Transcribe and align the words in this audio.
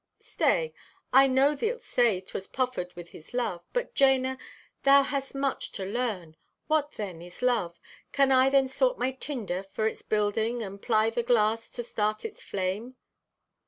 "Stay! 0.19 0.73
I 1.13 1.27
know 1.27 1.53
thee'lt 1.55 1.83
say 1.83 2.21
'twas 2.21 2.47
proffered 2.47 2.91
with 2.95 3.09
his 3.09 3.35
love. 3.35 3.61
But, 3.71 3.93
Jana, 3.93 4.39
thou 4.81 5.03
hast 5.03 5.35
much 5.35 5.71
to 5.73 5.85
learn. 5.85 6.37
What, 6.65 6.93
then, 6.93 7.21
is 7.21 7.43
love? 7.43 7.79
Can 8.11 8.31
I 8.31 8.49
then 8.49 8.67
sort 8.67 8.97
my 8.97 9.11
tinder 9.11 9.61
for 9.61 9.85
its 9.85 10.01
building 10.01 10.63
and 10.63 10.81
ply 10.81 11.11
the 11.11 11.21
glass 11.21 11.69
to 11.73 11.83
start 11.83 12.25
its 12.25 12.41
flame? 12.41 12.95